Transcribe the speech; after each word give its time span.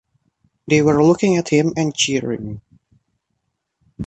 They 0.67 0.81
were 0.81 1.03
looking 1.05 1.37
at 1.37 1.49
him 1.49 1.73
and 1.77 1.93
cheering. 1.93 2.63